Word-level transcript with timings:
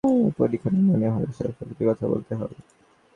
পরীক্ষণেই 0.37 0.83
মনে 0.83 1.07
হল, 1.09 1.23
সব 1.37 1.49
সত্যি 1.59 1.83
কথা 1.87 2.05
বলতে 2.07 2.31
নেই। 2.35 2.53